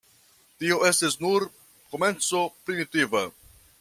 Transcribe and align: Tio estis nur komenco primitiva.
Tio 0.61 0.77
estis 0.87 1.17
nur 1.25 1.45
komenco 1.93 2.43
primitiva. 2.71 3.23